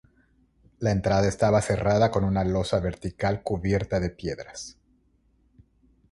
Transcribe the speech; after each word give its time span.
La 0.79 0.89
entrada 0.89 1.27
estaba 1.27 1.61
cerrada 1.61 2.09
con 2.09 2.23
una 2.23 2.43
losa 2.43 2.79
vertical 2.79 3.43
cubierta 3.43 3.99
de 3.99 4.09
piedras. 4.09 4.75